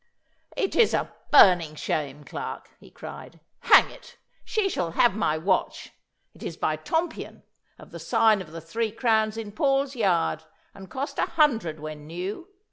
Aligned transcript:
'It 0.57 0.75
is 0.75 0.95
a 0.95 1.13
burning 1.31 1.75
shame, 1.75 2.23
Clarke,' 2.23 2.71
he 2.79 2.89
cried. 2.89 3.39
'Hang 3.59 3.91
it, 3.91 4.17
she 4.43 4.67
shall 4.67 4.89
have 4.93 5.15
my 5.15 5.37
watch. 5.37 5.91
It 6.33 6.41
is 6.41 6.57
by 6.57 6.75
Tompion, 6.75 7.43
of 7.77 7.91
the 7.91 7.99
sign 7.99 8.41
of 8.41 8.51
the 8.51 8.61
Three 8.61 8.89
Crowns 8.91 9.37
in 9.37 9.51
Paul's 9.51 9.95
Yard, 9.95 10.43
and 10.73 10.89
cost 10.89 11.19
a 11.19 11.27
hundred 11.29 11.79
when 11.79 12.07
new. 12.07 12.47